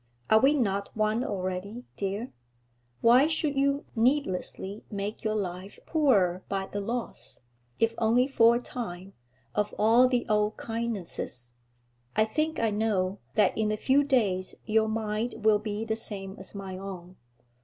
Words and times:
Are 0.31 0.39
we 0.39 0.55
not 0.55 0.89
one 0.97 1.23
already, 1.23 1.85
dear? 1.95 2.33
Why 3.01 3.27
should 3.27 3.55
you 3.55 3.85
needlessly 3.95 4.83
make 4.89 5.23
your 5.23 5.35
life 5.35 5.77
poorer 5.85 6.41
by 6.49 6.65
the 6.65 6.81
loss 6.81 7.39
if 7.79 7.93
only 7.99 8.27
for 8.27 8.55
a 8.55 8.59
time 8.59 9.13
of 9.53 9.75
all 9.77 10.07
the 10.07 10.25
old 10.27 10.57
kindnesses? 10.57 11.53
I 12.15 12.25
think, 12.25 12.59
I 12.59 12.71
know, 12.71 13.19
that 13.35 13.55
in 13.55 13.71
a 13.71 13.77
few 13.77 14.03
days 14.03 14.55
your 14.65 14.87
mind 14.89 15.35
will 15.45 15.59
be 15.59 15.85
the 15.85 15.95
same 15.95 16.35
as 16.39 16.55
my 16.55 16.79
own. 16.79 17.17